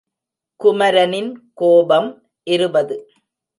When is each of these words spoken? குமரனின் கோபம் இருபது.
குமரனின் 0.59 1.51
கோபம் 1.53 2.09
இருபது. 2.47 2.97